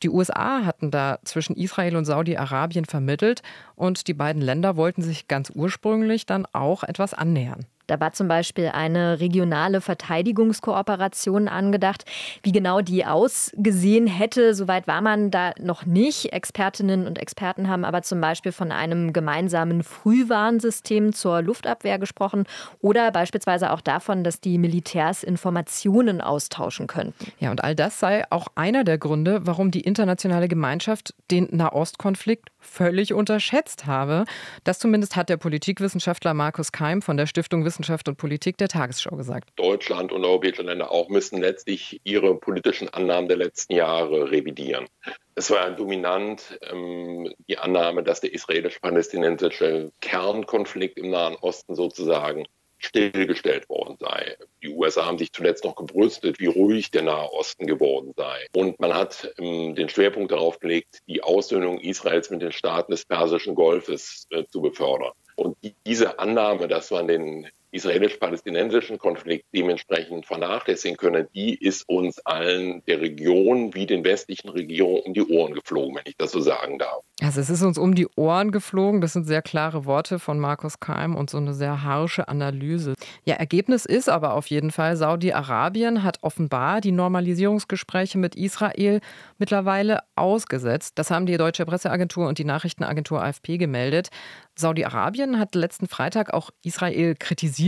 Die 0.03 0.11
USA 0.11 0.67
hatten 0.67 0.91
da 0.91 1.21
zwischen 1.25 1.57
Israel 1.57 1.97
und 1.97 2.05
Saudi-Arabien 2.05 2.85
vermittelt 2.85 3.41
und 3.77 4.09
die 4.09 4.15
beiden 4.15 4.43
Länder 4.43 4.77
wollten 4.77 5.01
sich 5.01 5.27
ganz 5.27 5.51
ursprünglich 5.55 6.27
dann 6.27 6.45
auch 6.53 6.83
etwas 6.83 7.15
annähern. 7.15 7.65
Da 7.91 7.99
war 7.99 8.13
zum 8.13 8.29
Beispiel 8.29 8.69
eine 8.69 9.19
regionale 9.19 9.81
Verteidigungskooperation 9.81 11.49
angedacht. 11.49 12.05
Wie 12.45 12.53
genau 12.53 12.83
die 12.83 13.05
ausgesehen 13.05 14.07
hätte, 14.07 14.55
soweit 14.55 14.87
war 14.87 15.01
man 15.01 15.33
da 15.33 15.53
noch 15.61 15.87
nicht. 15.87 16.33
Expertinnen 16.33 17.09
und 17.09 17.19
Experten 17.19 17.69
haben 17.69 17.85
aber 17.85 18.03
zum 18.03 18.21
Beispiel 18.21 18.53
von 18.53 18.71
einem 18.71 19.13
gemeinsamen 19.13 19.83
Frühwarnsystem 19.83 21.13
zur 21.13 21.43
Luftabwehr 21.43 21.99
gesprochen 21.99 22.45
oder 22.81 23.11
beispielsweise 23.11 23.73
auch 23.73 23.81
davon, 23.81 24.23
dass 24.23 24.41
die 24.41 24.59
Militärs 24.59 25.25
Informationen 25.25 26.21
austauschen 26.21 26.87
könnten. 26.87 27.33
Ja, 27.41 27.51
und 27.51 27.65
all 27.65 27.75
das 27.75 27.99
sei 27.99 28.25
auch 28.31 28.47
einer 28.55 28.85
der 28.85 28.99
Gründe, 28.99 29.41
warum 29.47 29.73
die 29.73 29.81
internationale 29.81 30.47
Gemeinschaft 30.47 31.13
den 31.33 31.49
Nahostkonflikt 31.51 32.51
völlig 32.61 33.13
unterschätzt 33.13 33.87
habe. 33.87 34.25
Das 34.65 34.79
zumindest 34.79 35.17
hat 35.17 35.29
der 35.29 35.37
Politikwissenschaftler 35.37 36.35
Markus 36.35 36.73
Keim 36.73 37.03
von 37.03 37.17
der 37.17 37.27
Stiftung 37.27 37.65
Wissenschaft 37.65 38.09
und 38.09 38.17
Politik 38.17 38.59
der 38.59 38.69
Tagesschau 38.69 39.17
gesagt. 39.17 39.51
Deutschland 39.57 40.13
und 40.13 40.25
europäische 40.25 40.63
Länder 40.63 40.91
auch 40.91 41.09
müssen 41.09 41.41
letztlich 41.41 42.01
ihre 42.05 42.37
politischen 42.37 42.89
Annahmen 42.89 43.29
der 43.29 43.39
letzten 43.39 43.75
Jahre 43.75 44.31
revidieren. 44.31 44.87
Es 45.35 45.51
war 45.51 45.71
dominant 45.71 46.59
ähm, 46.71 47.33
die 47.49 47.59
Annahme, 47.59 48.03
dass 48.03 48.21
der 48.21 48.35
israelisch-palästinensische 48.35 49.91
Kernkonflikt 50.01 50.99
im 50.99 51.11
Nahen 51.11 51.37
Osten 51.37 51.75
sozusagen 51.75 52.45
stillgestellt 52.85 53.69
worden 53.69 53.97
sei. 54.01 54.37
Die 54.63 54.69
USA 54.69 55.07
haben 55.07 55.19
sich 55.19 55.33
zuletzt 55.33 55.65
noch 55.65 55.77
gebrüstet, 55.77 56.41
wie 56.41 56.47
ruhig 56.47 56.91
der 56.91 57.03
Nahe 57.03 57.33
Osten 57.33 57.67
geworden 57.67 58.13
sei. 58.17 58.47
Und 58.55 58.81
man 58.81 58.95
hat 58.95 59.33
ähm, 59.39 59.75
den 59.75 59.89
Schwerpunkt 59.89 60.33
darauf 60.33 60.59
gelegt, 60.59 61.01
die 61.07 61.23
Aussöhnung 61.23 61.79
Israels 61.81 62.31
mit 62.31 62.43
den 62.43 62.53
Staaten 62.53 62.93
des 62.93 63.05
Persischen 63.05 63.55
Golfes 63.55 64.27
äh, 64.31 64.45
zu 64.45 64.61
befördern. 64.61 65.13
Und 65.37 65.57
die, 65.63 65.75
diese 65.87 66.19
Annahme, 66.19 66.69
dass 66.69 66.91
man 66.91 67.09
den 67.09 67.49
israelisch-palästinensischen 67.73 68.99
Konflikt 68.99 69.47
dementsprechend 69.55 70.27
vernachlässigen 70.27 70.97
können, 70.97 71.27
die 71.35 71.55
ist 71.55 71.89
uns 71.89 72.19
allen 72.27 72.83
der 72.87 73.01
Region 73.01 73.75
wie 73.75 73.87
den 73.87 74.05
westlichen 74.05 74.49
Regionen 74.49 75.03
um 75.05 75.15
die 75.15 75.25
Ohren 75.25 75.55
geflogen, 75.55 75.95
wenn 75.95 76.03
ich 76.07 76.17
das 76.17 76.33
so 76.33 76.41
sagen 76.41 76.79
darf. 76.79 77.05
Also 77.23 77.41
es 77.41 77.51
ist 77.51 77.63
uns 77.63 77.79
um 77.79 77.95
die 77.95 78.09
Ohren 78.17 78.51
geflogen. 78.51 79.01
Das 79.01 79.13
sind 79.13 79.27
sehr 79.27 79.43
klare 79.43 79.85
Worte 79.85 80.19
von 80.19 80.41
Markus 80.41 80.81
Keim 80.81 81.15
und 81.15 81.31
so 81.31 81.37
eine 81.37 81.55
sehr 81.55 81.83
harsche 81.85 82.29
Analyse. 82.29 82.95
Ja, 83.25 83.35
Ergebnis 83.35 83.85
ist 83.85 84.09
aber 84.09 84.35
auf 84.35 84.47
jeden 84.47 84.71
Fall, 84.71 84.97
Saudi-Arabien 84.97 86.03
hat 86.03 86.19
offenbar 86.23 86.81
die 86.81 86.93
Normalisierungsgespräche 86.93 88.19
mit 88.19 88.35
Israel 88.35 89.01
mittlerweile 89.39 90.01
ausgesetzt. 90.17 90.95
Das 90.97 91.11
haben 91.11 91.27
die 91.27 91.37
deutsche 91.37 91.67
Presseagentur 91.67 92.27
und 92.27 92.39
die 92.39 92.45
Nachrichtenagentur 92.45 93.23
AFP 93.23 93.59
gemeldet. 93.59 94.09
Saudi-Arabien 94.57 95.39
hat 95.39 95.55
letzten 95.55 95.87
Freitag 95.87 96.33
auch 96.35 96.51
Israel 96.63 97.15
kritisiert 97.15 97.60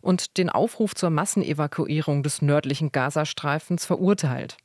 und 0.00 0.36
den 0.38 0.50
Aufruf 0.50 0.94
zur 0.94 1.10
Massenevakuierung 1.10 2.22
des 2.22 2.42
nördlichen 2.42 2.92
Gazastreifens 2.92 3.84
verurteilt. 3.84 4.56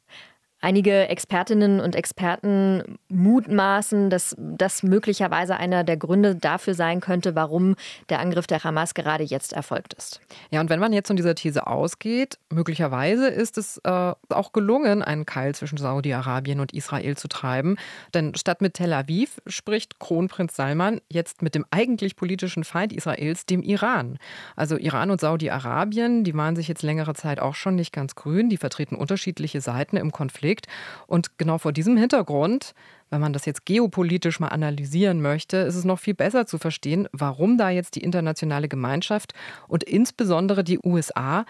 Einige 0.61 1.09
Expertinnen 1.09 1.79
und 1.79 1.95
Experten 1.95 2.97
mutmaßen, 3.09 4.09
dass 4.09 4.35
das 4.39 4.83
möglicherweise 4.83 5.57
einer 5.57 5.83
der 5.83 5.97
Gründe 5.97 6.35
dafür 6.35 6.73
sein 6.73 7.01
könnte, 7.01 7.35
warum 7.35 7.75
der 8.09 8.19
Angriff 8.19 8.47
der 8.47 8.63
Hamas 8.63 8.93
gerade 8.93 9.23
jetzt 9.23 9.53
erfolgt 9.53 9.93
ist. 9.93 10.21
Ja, 10.49 10.61
und 10.61 10.69
wenn 10.69 10.79
man 10.79 10.93
jetzt 10.93 11.07
von 11.07 11.17
dieser 11.17 11.35
These 11.35 11.67
ausgeht, 11.67 12.39
möglicherweise 12.51 13.27
ist 13.27 13.57
es 13.57 13.79
äh, 13.83 14.13
auch 14.29 14.53
gelungen, 14.53 15.03
einen 15.03 15.25
Keil 15.25 15.53
zwischen 15.53 15.77
Saudi-Arabien 15.77 16.59
und 16.59 16.73
Israel 16.73 17.15
zu 17.15 17.27
treiben. 17.27 17.75
Denn 18.13 18.33
statt 18.33 18.61
mit 18.61 18.75
Tel 18.75 18.93
Aviv 18.93 19.41
spricht 19.45 19.99
Kronprinz 19.99 20.55
Salman 20.55 20.99
jetzt 21.11 21.41
mit 21.41 21.53
dem 21.53 21.65
eigentlich 21.69 22.15
politischen 22.15 22.63
Feind 22.63 22.93
Israels, 22.93 23.45
dem 23.45 23.61
Iran. 23.61 24.17
Also 24.55 24.77
Iran 24.77 25.11
und 25.11 25.21
Saudi-Arabien, 25.21 26.23
die 26.23 26.33
waren 26.33 26.55
sich 26.55 26.67
jetzt 26.67 26.81
längere 26.81 27.13
Zeit 27.13 27.39
auch 27.39 27.55
schon 27.55 27.75
nicht 27.75 27.91
ganz 27.93 28.15
grün. 28.15 28.49
Die 28.49 28.57
vertreten 28.57 28.95
unterschiedliche 28.95 29.61
Seiten 29.61 29.97
im 29.97 30.11
Konflikt 30.11 30.44
gelegt. 30.45 30.67
Und 31.07 31.37
genau 31.37 31.57
vor 31.57 31.71
diesem 31.71 31.97
Hintergrund, 31.97 32.73
wenn 33.09 33.21
man 33.21 33.33
das 33.33 33.45
jetzt 33.45 33.65
geopolitisch 33.65 34.39
mal 34.39 34.49
analysieren 34.49 35.21
möchte, 35.21 35.57
ist 35.57 35.75
es 35.75 35.85
noch 35.85 35.99
viel 35.99 36.13
besser 36.13 36.45
zu 36.45 36.57
verstehen, 36.57 37.07
warum 37.11 37.57
da 37.57 37.69
jetzt 37.69 37.95
die 37.95 38.03
internationale 38.03 38.67
Gemeinschaft 38.67 39.33
und 39.67 39.83
insbesondere 39.83 40.63
die 40.63 40.79
USA 40.83 41.45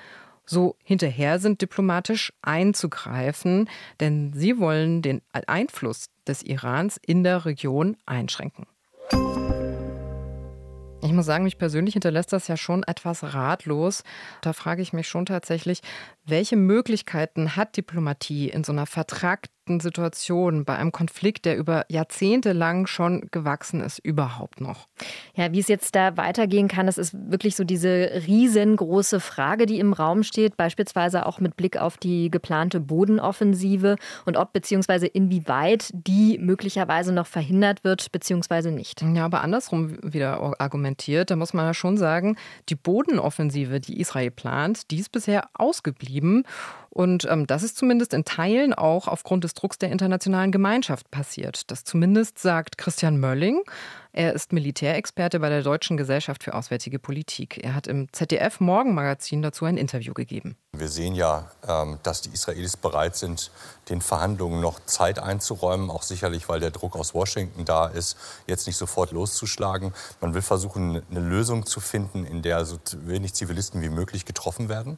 so 0.45 0.75
hinterher 0.83 1.39
sind, 1.39 1.61
diplomatisch 1.61 2.31
einzugreifen, 2.43 3.67
denn 3.99 4.31
sie 4.33 4.59
wollen 4.59 5.01
den 5.01 5.21
Einfluss 5.31 6.07
des 6.27 6.43
Irans 6.43 6.99
in 7.03 7.23
der 7.23 7.45
Region 7.45 7.97
einschränken. 8.05 8.67
Ich 11.05 11.13
muss 11.13 11.27
sagen, 11.27 11.43
mich 11.43 11.59
persönlich 11.59 11.93
hinterlässt 11.93 12.33
das 12.33 12.47
ja 12.47 12.57
schon 12.57 12.81
etwas 12.81 13.21
ratlos. 13.21 14.03
Da 14.41 14.53
frage 14.53 14.81
ich 14.81 14.91
mich 14.91 15.07
schon 15.07 15.27
tatsächlich, 15.27 15.81
welche 16.25 16.55
Möglichkeiten 16.55 17.55
hat 17.55 17.77
Diplomatie 17.77 18.49
in 18.49 18.63
so 18.63 18.71
einer 18.71 18.87
vertragten 18.87 19.54
Situation, 19.79 20.65
bei 20.65 20.75
einem 20.75 20.91
Konflikt, 20.91 21.45
der 21.45 21.57
über 21.57 21.85
Jahrzehnte 21.89 22.53
lang 22.53 22.87
schon 22.87 23.27
gewachsen 23.31 23.81
ist, 23.81 23.99
überhaupt 23.99 24.61
noch? 24.61 24.87
Ja, 25.33 25.51
wie 25.51 25.59
es 25.59 25.67
jetzt 25.67 25.95
da 25.95 26.17
weitergehen 26.17 26.67
kann, 26.67 26.85
das 26.85 26.97
ist 26.97 27.15
wirklich 27.31 27.55
so 27.55 27.63
diese 27.63 28.09
riesengroße 28.27 29.19
Frage, 29.19 29.65
die 29.65 29.79
im 29.79 29.93
Raum 29.93 30.23
steht, 30.23 30.57
beispielsweise 30.57 31.25
auch 31.25 31.39
mit 31.39 31.57
Blick 31.57 31.77
auf 31.77 31.97
die 31.97 32.29
geplante 32.29 32.79
Bodenoffensive 32.79 33.95
und 34.25 34.37
ob 34.37 34.53
bzw. 34.53 35.07
inwieweit 35.07 35.89
die 35.93 36.37
möglicherweise 36.37 37.11
noch 37.11 37.27
verhindert 37.27 37.83
wird 37.83 38.11
bzw. 38.11 38.71
nicht. 38.71 39.01
Ja, 39.01 39.25
aber 39.25 39.41
andersrum 39.41 39.97
wieder 40.03 40.59
argumentiert, 40.59 41.31
da 41.31 41.35
muss 41.35 41.53
man 41.53 41.65
ja 41.65 41.73
schon 41.73 41.97
sagen, 41.97 42.37
die 42.69 42.75
Bodenoffensive, 42.75 43.79
die 43.79 43.99
Israel 43.99 44.31
plant, 44.31 44.91
die 44.91 44.99
ist 44.99 45.11
bisher 45.11 45.49
ausgeblieben. 45.53 46.43
Und 46.97 47.27
ähm, 47.29 47.45
das 47.45 47.61
ist 47.61 47.75
zumindest 47.75 48.13
in 48.13 48.23
Teilen 48.23 48.73
auch 48.73 49.09
aufgrund 49.09 49.43
des 49.43 49.53
Drucks 49.53 49.77
der 49.77 49.91
internationalen 49.91 50.53
Gemeinschaft 50.53 51.11
passiert. 51.11 51.69
Das 51.69 51.83
zumindest 51.83 52.39
sagt 52.39 52.77
Christian 52.77 53.19
Mölling. 53.19 53.63
Er 54.13 54.31
ist 54.31 54.53
Militärexperte 54.53 55.41
bei 55.41 55.49
der 55.49 55.61
Deutschen 55.61 55.97
Gesellschaft 55.97 56.41
für 56.41 56.53
Auswärtige 56.53 56.97
Politik. 56.97 57.61
Er 57.61 57.75
hat 57.75 57.87
im 57.87 58.07
ZDF 58.13 58.61
Morgenmagazin 58.61 59.41
dazu 59.41 59.65
ein 59.65 59.75
Interview 59.75 60.13
gegeben. 60.13 60.55
Wir 60.71 60.87
sehen 60.87 61.15
ja, 61.15 61.51
ähm, 61.67 61.99
dass 62.03 62.21
die 62.21 62.29
Israelis 62.29 62.77
bereit 62.77 63.17
sind, 63.17 63.51
den 63.89 63.99
Verhandlungen 63.99 64.61
noch 64.61 64.79
Zeit 64.85 65.19
einzuräumen, 65.19 65.89
auch 65.89 66.01
sicherlich, 66.01 66.47
weil 66.47 66.61
der 66.61 66.71
Druck 66.71 66.95
aus 66.95 67.13
Washington 67.13 67.65
da 67.65 67.87
ist, 67.87 68.15
jetzt 68.47 68.67
nicht 68.67 68.77
sofort 68.77 69.11
loszuschlagen. 69.11 69.93
Man 70.21 70.33
will 70.33 70.41
versuchen, 70.41 71.01
eine 71.11 71.19
Lösung 71.19 71.65
zu 71.65 71.81
finden, 71.81 72.25
in 72.25 72.41
der 72.41 72.63
so 72.63 72.77
wenig 73.05 73.33
Zivilisten 73.33 73.81
wie 73.81 73.89
möglich 73.89 74.23
getroffen 74.23 74.69
werden. 74.69 74.97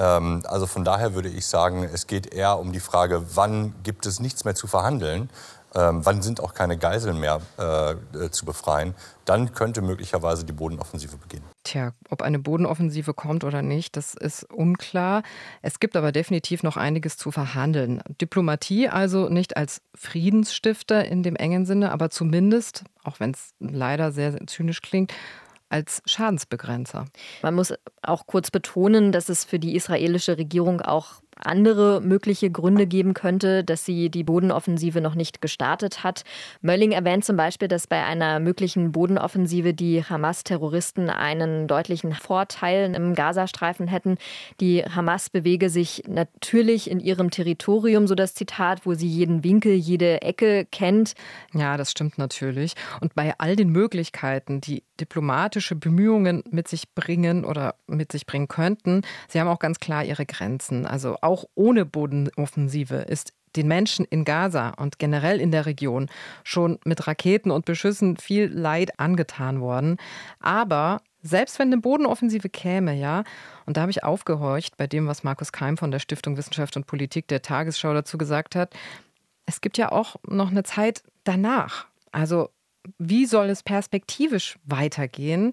Ähm, 0.00 0.42
also 0.46 0.66
von 0.66 0.84
daher 0.84 1.14
würde 1.14 1.28
ich 1.28 1.46
sagen, 1.46 1.84
es 1.84 2.06
geht 2.06 2.32
eher 2.32 2.58
um 2.58 2.72
die 2.72 2.80
Frage, 2.80 3.22
wann 3.34 3.74
gibt 3.82 4.06
es 4.06 4.18
nichts 4.18 4.44
mehr 4.44 4.54
zu 4.54 4.66
verhandeln, 4.66 5.28
ähm, 5.74 6.00
wann 6.04 6.22
sind 6.22 6.40
auch 6.40 6.54
keine 6.54 6.78
Geiseln 6.78 7.20
mehr 7.20 7.40
äh, 7.58 7.92
äh, 7.92 8.30
zu 8.30 8.44
befreien, 8.44 8.94
dann 9.24 9.52
könnte 9.52 9.82
möglicherweise 9.82 10.44
die 10.44 10.52
Bodenoffensive 10.52 11.16
beginnen. 11.16 11.44
Tja, 11.62 11.92
ob 12.08 12.22
eine 12.22 12.38
Bodenoffensive 12.38 13.14
kommt 13.14 13.44
oder 13.44 13.62
nicht, 13.62 13.96
das 13.96 14.14
ist 14.14 14.44
unklar. 14.44 15.22
Es 15.62 15.78
gibt 15.78 15.96
aber 15.96 16.10
definitiv 16.10 16.62
noch 16.62 16.76
einiges 16.76 17.16
zu 17.18 17.30
verhandeln. 17.30 18.02
Diplomatie 18.20 18.88
also 18.88 19.28
nicht 19.28 19.56
als 19.56 19.82
Friedensstifter 19.94 21.04
in 21.04 21.22
dem 21.22 21.36
engen 21.36 21.66
Sinne, 21.66 21.92
aber 21.92 22.10
zumindest, 22.10 22.84
auch 23.04 23.20
wenn 23.20 23.32
es 23.32 23.50
leider 23.60 24.10
sehr, 24.10 24.32
sehr 24.32 24.46
zynisch 24.46 24.80
klingt, 24.80 25.12
als 25.70 26.02
Schadensbegrenzer. 26.04 27.06
Man 27.42 27.54
muss 27.54 27.72
auch 28.02 28.26
kurz 28.26 28.50
betonen, 28.50 29.12
dass 29.12 29.28
es 29.28 29.44
für 29.44 29.58
die 29.58 29.74
israelische 29.76 30.36
Regierung 30.36 30.80
auch 30.82 31.22
andere 31.46 32.00
mögliche 32.00 32.50
Gründe 32.50 32.86
geben 32.86 33.14
könnte, 33.14 33.64
dass 33.64 33.84
sie 33.84 34.10
die 34.10 34.24
Bodenoffensive 34.24 35.00
noch 35.00 35.14
nicht 35.14 35.40
gestartet 35.40 36.04
hat. 36.04 36.24
Mölling 36.60 36.92
erwähnt 36.92 37.24
zum 37.24 37.36
Beispiel, 37.36 37.68
dass 37.68 37.86
bei 37.86 38.04
einer 38.04 38.40
möglichen 38.40 38.92
Bodenoffensive 38.92 39.74
die 39.74 40.04
Hamas-Terroristen 40.04 41.10
einen 41.10 41.66
deutlichen 41.66 42.12
Vorteil 42.14 42.94
im 42.94 43.14
Gazastreifen 43.14 43.86
hätten. 43.88 44.18
Die 44.60 44.82
Hamas 44.84 45.30
bewege 45.30 45.70
sich 45.70 46.04
natürlich 46.06 46.90
in 46.90 47.00
ihrem 47.00 47.30
Territorium, 47.30 48.06
so 48.06 48.14
das 48.14 48.34
Zitat, 48.34 48.86
wo 48.86 48.94
sie 48.94 49.08
jeden 49.08 49.44
Winkel, 49.44 49.72
jede 49.74 50.22
Ecke 50.22 50.66
kennt. 50.70 51.14
Ja, 51.52 51.76
das 51.76 51.90
stimmt 51.90 52.18
natürlich. 52.18 52.74
Und 53.00 53.14
bei 53.14 53.34
all 53.38 53.56
den 53.56 53.70
Möglichkeiten, 53.70 54.60
die 54.60 54.82
diplomatische 55.00 55.74
Bemühungen 55.74 56.42
mit 56.50 56.68
sich 56.68 56.94
bringen 56.94 57.44
oder 57.44 57.74
mit 57.86 58.12
sich 58.12 58.26
bringen 58.26 58.48
könnten, 58.48 59.02
sie 59.28 59.40
haben 59.40 59.48
auch 59.48 59.58
ganz 59.58 59.80
klar 59.80 60.04
ihre 60.04 60.26
Grenzen. 60.26 60.86
Also 60.86 61.16
auch 61.22 61.29
ohne 61.54 61.84
Bodenoffensive 61.84 62.96
ist 62.96 63.32
den 63.56 63.68
Menschen 63.68 64.04
in 64.04 64.24
Gaza 64.24 64.70
und 64.70 64.98
generell 64.98 65.40
in 65.40 65.50
der 65.50 65.66
Region 65.66 66.08
schon 66.44 66.78
mit 66.84 67.06
Raketen 67.06 67.50
und 67.50 67.64
Beschüssen 67.64 68.16
viel 68.16 68.46
Leid 68.46 68.98
angetan 69.00 69.60
worden. 69.60 69.96
Aber 70.38 71.00
selbst 71.22 71.58
wenn 71.58 71.68
eine 71.68 71.78
Bodenoffensive 71.78 72.48
käme, 72.48 72.94
ja, 72.94 73.24
und 73.66 73.76
da 73.76 73.82
habe 73.82 73.90
ich 73.90 74.04
aufgehorcht 74.04 74.76
bei 74.76 74.86
dem, 74.86 75.06
was 75.06 75.24
Markus 75.24 75.52
Keim 75.52 75.76
von 75.76 75.90
der 75.90 75.98
Stiftung 75.98 76.36
Wissenschaft 76.36 76.76
und 76.76 76.86
Politik 76.86 77.28
der 77.28 77.42
Tagesschau 77.42 77.92
dazu 77.92 78.18
gesagt 78.18 78.54
hat, 78.54 78.72
es 79.46 79.60
gibt 79.60 79.78
ja 79.78 79.90
auch 79.90 80.16
noch 80.28 80.50
eine 80.50 80.62
Zeit 80.62 81.02
danach. 81.24 81.86
Also 82.12 82.50
wie 82.98 83.26
soll 83.26 83.50
es 83.50 83.62
perspektivisch 83.62 84.58
weitergehen? 84.64 85.52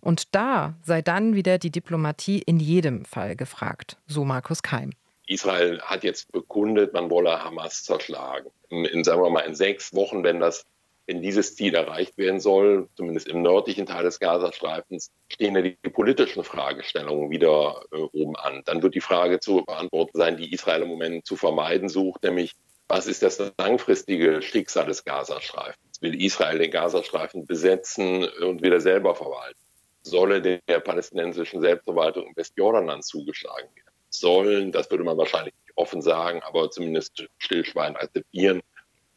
Und 0.00 0.34
da 0.34 0.74
sei 0.82 1.02
dann 1.02 1.34
wieder 1.34 1.58
die 1.58 1.70
Diplomatie 1.70 2.38
in 2.38 2.60
jedem 2.60 3.04
Fall 3.04 3.34
gefragt, 3.34 3.96
so 4.06 4.24
Markus 4.24 4.62
Keim. 4.62 4.90
Israel 5.26 5.80
hat 5.82 6.04
jetzt 6.04 6.30
bekundet, 6.32 6.92
man 6.92 7.10
wolle 7.10 7.42
Hamas 7.42 7.84
zerschlagen. 7.84 8.50
In, 8.68 9.04
sagen 9.04 9.22
wir 9.22 9.30
mal, 9.30 9.40
in 9.40 9.54
sechs 9.54 9.94
Wochen, 9.94 10.24
wenn 10.24 10.40
das, 10.40 10.64
wenn 11.06 11.22
dieses 11.22 11.56
Ziel 11.56 11.74
erreicht 11.74 12.16
werden 12.16 12.40
soll, 12.40 12.88
zumindest 12.96 13.28
im 13.28 13.42
nördlichen 13.42 13.86
Teil 13.86 14.04
des 14.04 14.20
Gazastreifens, 14.20 15.10
stehen 15.28 15.54
ja 15.54 15.62
die, 15.62 15.76
die 15.84 15.90
politischen 15.90 16.44
Fragestellungen 16.44 17.30
wieder 17.30 17.82
äh, 17.92 17.96
oben 17.96 18.36
an. 18.36 18.62
Dann 18.64 18.82
wird 18.82 18.94
die 18.94 19.00
Frage 19.00 19.40
zu 19.40 19.64
beantworten 19.64 20.16
sein, 20.18 20.36
die 20.36 20.52
Israel 20.52 20.82
im 20.82 20.88
Moment 20.88 21.26
zu 21.26 21.36
vermeiden 21.36 21.88
sucht, 21.88 22.22
nämlich 22.22 22.54
was 22.88 23.08
ist 23.08 23.22
das 23.22 23.52
langfristige 23.58 24.42
Schicksal 24.42 24.86
des 24.86 25.04
Gazastreifens? 25.04 26.00
Will 26.00 26.22
Israel 26.22 26.58
den 26.58 26.70
Gazastreifen 26.70 27.44
besetzen 27.46 28.24
und 28.24 28.62
wieder 28.62 28.80
selber 28.80 29.16
verwalten? 29.16 29.58
Solle 30.02 30.40
der 30.40 30.80
palästinensischen 30.80 31.60
Selbstverwaltung 31.60 32.28
im 32.28 32.36
Westjordanland 32.36 33.04
zugeschlagen 33.04 33.68
werden? 33.74 33.85
Sollen, 34.18 34.72
das 34.72 34.90
würde 34.90 35.04
man 35.04 35.16
wahrscheinlich 35.16 35.54
nicht 35.64 35.76
offen 35.76 36.02
sagen, 36.02 36.40
aber 36.42 36.70
zumindest 36.70 37.26
stillschweigend 37.38 37.98
akzeptieren, 37.98 38.62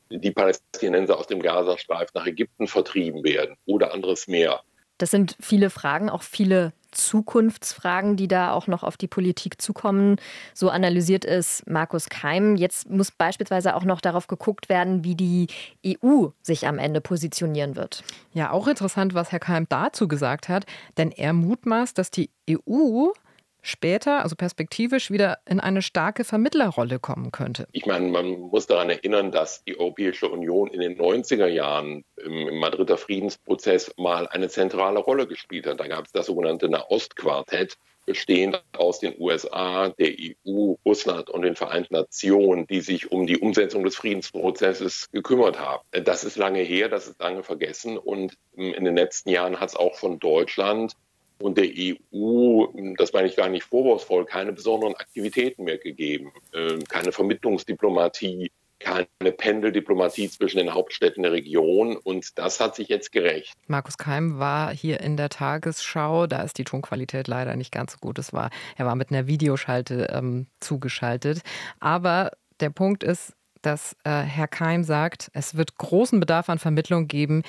die 0.09 0.31
Palästinenser 0.31 1.17
aus 1.17 1.27
dem 1.27 1.41
Gazastreifen 1.41 2.11
nach 2.13 2.25
Ägypten 2.25 2.67
vertrieben 2.67 3.23
werden 3.23 3.55
oder 3.65 3.93
anderes 3.93 4.27
mehr. 4.27 4.61
Das 4.97 5.11
sind 5.11 5.37
viele 5.39 5.69
Fragen, 5.69 6.09
auch 6.09 6.23
viele 6.23 6.73
Zukunftsfragen, 6.91 8.17
die 8.17 8.27
da 8.27 8.51
auch 8.51 8.67
noch 8.67 8.83
auf 8.83 8.97
die 8.97 9.07
Politik 9.07 9.61
zukommen. 9.61 10.17
So 10.53 10.69
analysiert 10.69 11.23
es 11.23 11.63
Markus 11.67 12.09
Keim. 12.09 12.57
Jetzt 12.57 12.89
muss 12.89 13.11
beispielsweise 13.11 13.75
auch 13.75 13.85
noch 13.85 14.01
darauf 14.01 14.27
geguckt 14.27 14.67
werden, 14.67 15.05
wie 15.05 15.15
die 15.15 15.47
EU 15.87 16.27
sich 16.41 16.67
am 16.67 16.79
Ende 16.79 16.99
positionieren 16.99 17.77
wird. 17.77 18.03
Ja, 18.33 18.51
auch 18.51 18.67
interessant, 18.67 19.13
was 19.13 19.31
Herr 19.31 19.39
Keim 19.39 19.67
dazu 19.69 20.09
gesagt 20.09 20.49
hat, 20.49 20.65
denn 20.97 21.11
er 21.11 21.31
mutmaßt, 21.31 21.97
dass 21.97 22.11
die 22.11 22.29
EU 22.49 23.11
später, 23.61 24.23
also 24.23 24.35
perspektivisch, 24.35 25.11
wieder 25.11 25.39
in 25.45 25.59
eine 25.59 25.81
starke 25.81 26.23
Vermittlerrolle 26.23 26.99
kommen 26.99 27.31
könnte. 27.31 27.67
Ich 27.71 27.85
meine, 27.85 28.07
man 28.07 28.39
muss 28.39 28.67
daran 28.67 28.89
erinnern, 28.89 29.31
dass 29.31 29.63
die 29.63 29.79
Europäische 29.79 30.29
Union 30.29 30.69
in 30.69 30.79
den 30.79 30.97
90er 30.97 31.47
Jahren 31.47 32.03
im 32.17 32.59
Madrider 32.59 32.97
Friedensprozess 32.97 33.93
mal 33.97 34.27
eine 34.27 34.49
zentrale 34.49 34.99
Rolle 34.99 35.27
gespielt 35.27 35.67
hat. 35.67 35.79
Da 35.79 35.87
gab 35.87 36.05
es 36.05 36.11
das 36.11 36.25
sogenannte 36.27 36.69
Nahostquartett, 36.69 37.77
bestehend 38.09 38.63
aus 38.75 38.99
den 38.99 39.13
USA, 39.19 39.89
der 39.89 40.13
EU, 40.17 40.73
Russland 40.83 41.29
und 41.29 41.43
den 41.43 41.55
Vereinten 41.55 41.93
Nationen, 41.93 42.65
die 42.65 42.81
sich 42.81 43.11
um 43.11 43.27
die 43.27 43.37
Umsetzung 43.37 43.83
des 43.83 43.95
Friedensprozesses 43.97 45.09
gekümmert 45.11 45.59
haben. 45.59 45.83
Das 45.91 46.23
ist 46.23 46.35
lange 46.35 46.61
her, 46.61 46.89
das 46.89 47.07
ist 47.07 47.21
lange 47.21 47.43
vergessen 47.43 47.99
und 47.99 48.35
in 48.55 48.83
den 48.83 48.95
letzten 48.95 49.29
Jahren 49.29 49.59
hat 49.59 49.69
es 49.69 49.75
auch 49.75 49.95
von 49.95 50.17
Deutschland 50.17 50.93
und 51.41 51.57
der 51.57 51.67
EU, 51.67 52.65
das 52.97 53.13
meine 53.13 53.27
ich 53.27 53.35
gar 53.35 53.49
nicht 53.49 53.63
vorwurfsvoll, 53.63 54.25
keine 54.25 54.53
besonderen 54.53 54.95
Aktivitäten 54.95 55.63
mehr 55.63 55.77
gegeben, 55.77 56.31
ähm, 56.53 56.83
keine 56.85 57.11
Vermittlungsdiplomatie, 57.11 58.51
keine 58.79 59.07
Pendeldiplomatie 59.37 60.29
zwischen 60.29 60.57
den 60.57 60.73
Hauptstädten 60.73 61.23
der 61.23 61.33
Region 61.33 61.97
und 61.97 62.37
das 62.37 62.59
hat 62.59 62.75
sich 62.75 62.87
jetzt 62.87 63.11
gerecht. 63.11 63.53
Markus 63.67 63.97
Keim 63.97 64.39
war 64.39 64.73
hier 64.73 65.01
in 65.01 65.17
der 65.17 65.29
Tagesschau, 65.29 66.27
da 66.27 66.41
ist 66.43 66.57
die 66.57 66.63
Tonqualität 66.63 67.27
leider 67.27 67.55
nicht 67.55 67.71
ganz 67.71 67.93
so 67.93 67.97
gut. 67.99 68.19
Es 68.19 68.31
war, 68.31 68.49
er 68.77 68.85
war 68.85 68.95
mit 68.95 69.11
einer 69.11 69.27
Videoschalte 69.27 70.07
ähm, 70.11 70.47
zugeschaltet. 70.59 71.41
Aber 71.79 72.31
der 72.61 72.69
Punkt 72.69 73.03
ist, 73.03 73.33
dass 73.61 73.95
äh, 74.05 74.11
Herr 74.11 74.47
Keim 74.47 74.83
sagt, 74.83 75.29
es 75.33 75.55
wird 75.55 75.77
großen 75.77 76.19
Bedarf 76.19 76.49
an 76.49 76.59
Vermittlung 76.59 77.07
geben 77.07 77.43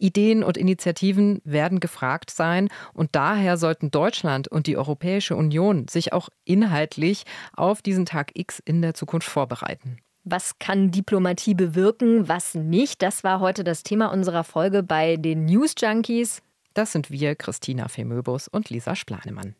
Ideen 0.00 0.42
und 0.42 0.56
Initiativen 0.56 1.40
werden 1.44 1.80
gefragt 1.80 2.30
sein 2.30 2.68
und 2.94 3.10
daher 3.12 3.56
sollten 3.56 3.90
Deutschland 3.90 4.48
und 4.48 4.66
die 4.66 4.76
Europäische 4.76 5.36
Union 5.36 5.88
sich 5.88 6.12
auch 6.12 6.28
inhaltlich 6.44 7.24
auf 7.54 7.82
diesen 7.82 8.06
Tag 8.06 8.32
X 8.34 8.60
in 8.64 8.82
der 8.82 8.94
Zukunft 8.94 9.28
vorbereiten. 9.28 9.98
Was 10.24 10.58
kann 10.58 10.90
Diplomatie 10.90 11.54
bewirken, 11.54 12.28
was 12.28 12.54
nicht? 12.54 13.00
Das 13.00 13.24
war 13.24 13.40
heute 13.40 13.64
das 13.64 13.82
Thema 13.82 14.12
unserer 14.12 14.44
Folge 14.44 14.82
bei 14.82 15.16
den 15.16 15.46
News 15.46 15.74
Junkies. 15.78 16.42
Das 16.74 16.92
sind 16.92 17.10
wir, 17.10 17.34
Christina 17.34 17.88
Femöbus 17.88 18.46
und 18.46 18.70
Lisa 18.70 18.94
Splanemann. 18.94 19.54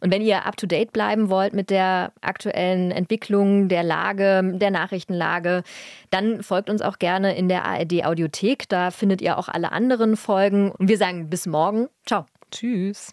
Und 0.00 0.12
wenn 0.12 0.22
ihr 0.22 0.46
up-to-date 0.46 0.92
bleiben 0.92 1.28
wollt 1.28 1.54
mit 1.54 1.70
der 1.70 2.12
aktuellen 2.20 2.92
Entwicklung 2.92 3.68
der 3.68 3.82
Lage, 3.82 4.42
der 4.54 4.70
Nachrichtenlage, 4.70 5.64
dann 6.10 6.42
folgt 6.42 6.70
uns 6.70 6.80
auch 6.82 6.98
gerne 6.98 7.36
in 7.36 7.48
der 7.48 7.64
ARD-Audiothek. 7.64 8.68
Da 8.68 8.90
findet 8.90 9.20
ihr 9.20 9.38
auch 9.38 9.48
alle 9.48 9.72
anderen 9.72 10.16
Folgen. 10.16 10.70
Und 10.70 10.88
wir 10.88 10.98
sagen 10.98 11.28
bis 11.30 11.46
morgen. 11.46 11.88
Ciao. 12.06 12.26
Tschüss. 12.52 13.12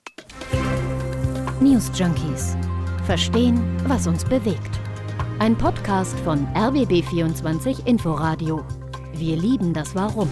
News 1.59 1.91
Junkies. 1.95 2.55
Verstehen, 3.05 3.59
was 3.87 4.05
uns 4.05 4.23
bewegt. 4.23 4.79
Ein 5.39 5.57
Podcast 5.57 6.19
von 6.19 6.45
RBB24 6.53 7.87
Inforadio. 7.87 8.63
Wir 9.13 9.37
lieben 9.37 9.73
das 9.73 9.95
Warum. 9.95 10.29